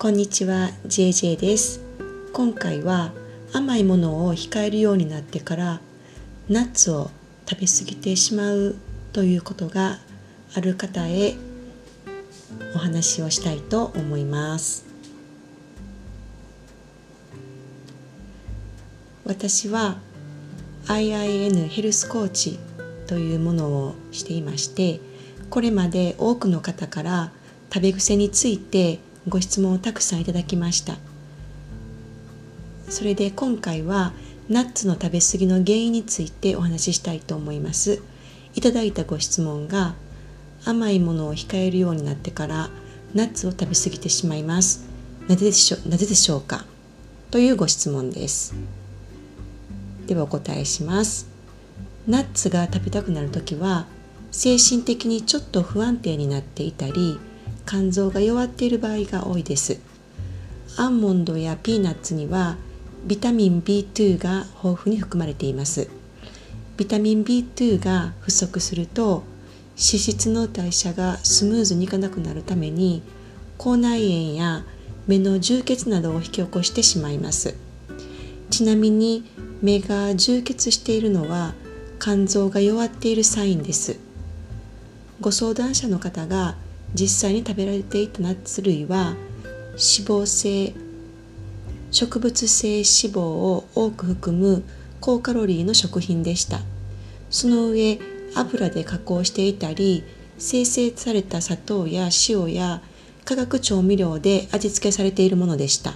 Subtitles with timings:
[0.00, 1.80] こんにちは JJ です。
[2.32, 3.10] 今回は
[3.52, 5.80] 甘いものを控えるようになってから
[6.48, 7.10] ナッツを
[7.50, 8.76] 食べ過ぎてしまう
[9.12, 9.98] ということが
[10.54, 11.34] ある方へ
[12.76, 14.86] お話をしたいと思います。
[19.24, 19.98] 私は
[20.86, 22.60] IIN ヘルスコーチ
[23.08, 25.00] というものをしていまして
[25.50, 27.32] これまで多くの方から
[27.74, 30.96] 食べ癖についてご質問をたくさんいただきました。
[32.88, 34.12] それで今回は
[34.48, 38.02] ナッツの食べ過ぎの原因についてお話ししたいと思います。
[38.54, 39.94] いただいたご質問が
[40.64, 42.70] 甘いものを控えるようになってから
[43.14, 44.86] ナッツを食べ過ぎてしまいます。
[45.28, 46.64] なぜでしょなぜでしょうか？
[47.30, 48.54] というご質問です。
[50.06, 51.28] ではお答えします。
[52.06, 53.86] ナッツが食べたくなる時は
[54.30, 57.20] 精神的にちょっと不安定になっていたり
[57.68, 59.78] 肝臓が弱っている場合が多いです。
[60.78, 62.56] アーモンドやピーナッツには
[63.04, 65.90] ビタミン B2 が豊富に含まれています。
[66.78, 69.22] ビタミン B2 が不足すると
[69.76, 73.02] 脂質の代謝がスムーズにいかなくなるために
[73.58, 74.64] 口内炎や
[75.06, 77.54] 目の充血などを引き起こしてしまいます。
[78.48, 79.24] ちなみに
[79.60, 81.52] 目が充血しているのは
[82.00, 83.98] 肝臓が弱っているサインです。
[85.20, 86.56] ご相談者の方が
[86.94, 89.14] 実際に食べられていたナッツ類は
[89.72, 90.74] 脂肪性
[91.90, 94.64] 植物性脂肪を多く含む
[95.00, 96.60] 高カロリーの食品でした。
[97.30, 97.98] その上
[98.34, 100.04] 油で加工していたり
[100.38, 102.82] 生成された砂糖や塩や
[103.24, 105.94] 化学調味料で味付けされているものでした。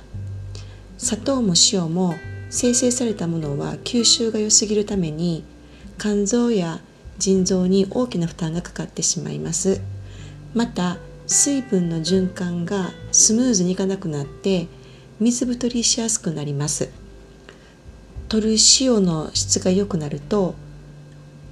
[0.99, 2.15] 砂糖も塩も
[2.51, 5.45] 生成されたものは吸収が良すぎるために
[5.99, 6.81] 肝臓や
[7.19, 9.81] 腎臓に大きな負担がかかってしまいます。
[10.55, 14.69] また水分の循環がスムーズにいかなくなって
[15.19, 16.91] 水太りしやすくなります。
[18.29, 20.55] 取る塩の質が良くなると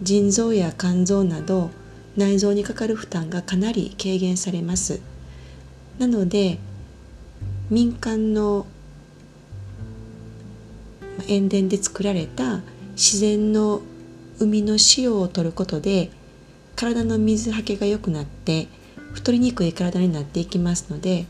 [0.02, 1.70] 腎臓や肝臓など
[2.16, 5.00] 内臓にかかる負担がかなり軽減されます。
[5.98, 6.58] なので
[7.70, 8.66] 民間の
[11.28, 12.60] 塩田で作られた
[12.92, 13.82] 自然の
[14.38, 16.10] 海の塩を取ることで
[16.76, 18.68] 体の水はけが良くなって
[19.12, 21.26] 太りにくい体になっていきますので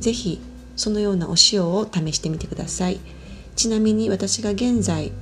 [0.00, 0.40] 是非
[0.76, 3.00] そのようなお塩を試してみてください。
[3.56, 5.12] ちなみに私が現在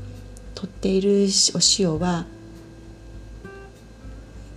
[0.54, 2.26] 取っているお塩は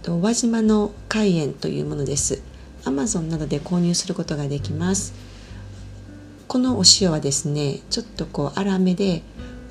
[0.08, 2.42] 輪島の海塩というものです。
[2.86, 5.14] Amazon などで購入することができます。
[6.48, 9.22] このお塩はですねちょっとこう粗めで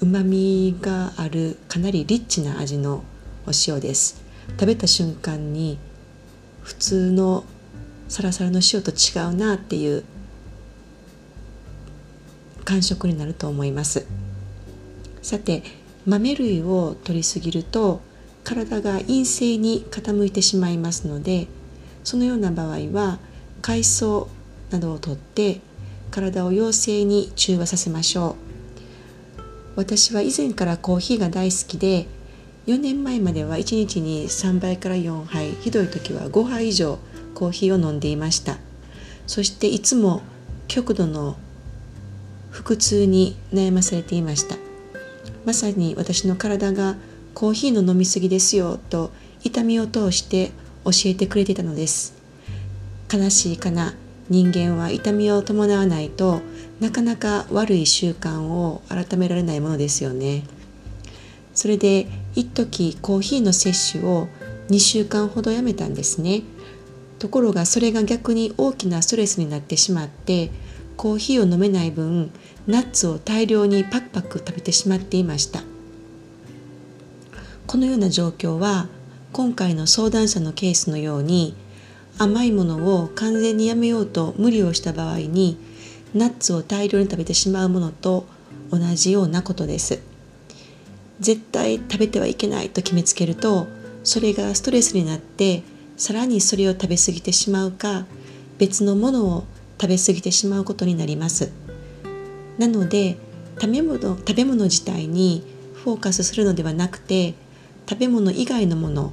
[0.00, 3.02] うまみがあるかなりリッチな味の
[3.46, 4.22] お塩です。
[4.50, 5.78] 食べた瞬間に
[6.62, 7.44] 普通の
[8.08, 10.04] サラサラの塩と違うなっていう
[12.64, 14.06] 感触になると思います。
[15.22, 15.62] さて
[16.06, 18.00] 豆類を摂りすぎると
[18.44, 21.48] 体が陰性に傾いてしまいますので
[22.04, 23.18] そのような場合は
[23.60, 24.28] 海藻
[24.70, 25.60] などをとって
[26.12, 28.46] 体を陽性に中和させましょう。
[29.74, 32.06] 私は以前からコーヒーが大好きで
[32.66, 36.98] 4年前までは1日に3杯から4杯ひどい時は5杯以上
[37.36, 38.56] コーヒーを飲んでいました。
[39.26, 40.22] そしていつも
[40.68, 41.36] 極度の
[42.50, 44.56] 腹痛に悩まされていました。
[45.44, 46.96] まさに私の体が
[47.34, 49.12] コーヒーの飲みすぎですよと
[49.44, 50.50] 痛みを通して
[50.84, 52.14] 教えてくれてたのです。
[53.12, 53.94] 悲しいかな。
[54.28, 56.40] 人間は痛みを伴わないと
[56.80, 60.44] なかなか悪い習慣を改められないものですよね。
[61.54, 64.28] それで一時コーヒーの摂取を
[64.68, 66.42] 2週間ほどやめたんですね。
[67.26, 70.52] ところがそれが逆に大きなストレスになってしまって
[70.96, 72.30] コーヒーを飲めない分
[72.68, 75.64] ナッツを大量にパクパク食べてしまっていました。
[77.66, 78.86] このような状況は
[79.32, 81.56] 今回の相談者のケースのように
[82.16, 85.58] 甘いものを完全にやめようと無理をした場合に
[86.14, 88.24] ナッツを大量に食べてしまうものと
[88.70, 89.98] 同じようなことです。
[91.18, 93.66] 絶対食べてはいけないと決めつけると
[94.04, 95.64] それがストレスになって
[95.96, 98.04] さらにそれを食べ過ぎてしまうか
[98.58, 99.44] 別のものを
[99.80, 101.52] 食べ過ぎてしまうことになります。
[102.58, 103.16] なので
[103.60, 105.42] 食べ物食べ物自体に
[105.74, 107.34] フォーカスするのではなくて
[107.88, 109.12] 食べ物以外のもの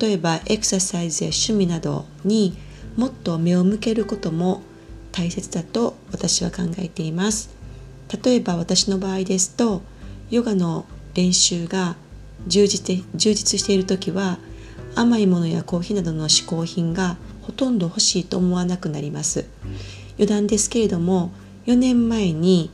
[0.00, 2.56] 例えばエクササイズや趣味などに
[2.96, 4.62] もっと目を向けることも
[5.12, 7.50] 大切だと私は考えています。
[8.24, 9.82] 例えば私の場合ですと
[10.30, 10.84] ヨガの
[11.14, 11.96] 練習が
[12.46, 14.38] 充実充実している時は
[14.94, 19.46] 甘いものやコーヒーなどの嗜好品がほとんど欲しいと思わなくなります。
[20.14, 21.32] 余談ですけれども
[21.66, 22.70] 4年前に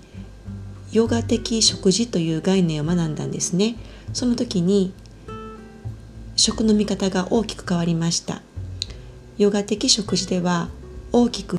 [0.92, 3.76] ヨガ的食事という概念を学んだんですね。
[4.12, 4.92] その時に
[6.36, 8.42] 食の見方が大きく変わりました。
[9.38, 10.68] ヨガ的食事では
[11.12, 11.55] 大きく